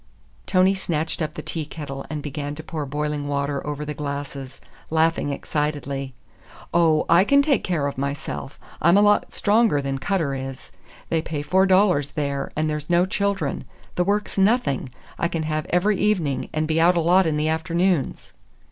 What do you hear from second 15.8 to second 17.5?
evening, and be out a lot in the